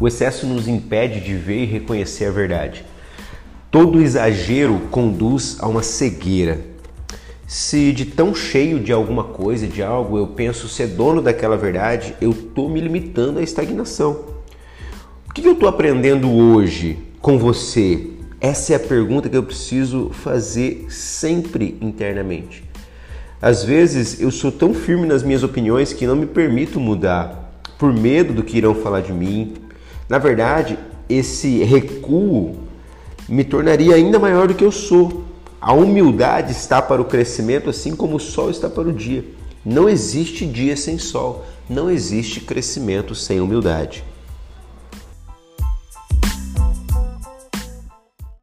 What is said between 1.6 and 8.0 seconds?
e reconhecer a verdade. Todo exagero conduz a uma cegueira. Se